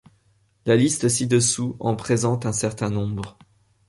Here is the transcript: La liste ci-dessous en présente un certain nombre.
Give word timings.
La 0.65 0.75
liste 0.75 1.07
ci-dessous 1.09 1.77
en 1.79 1.95
présente 1.95 2.47
un 2.47 2.53
certain 2.53 2.89
nombre. 2.89 3.37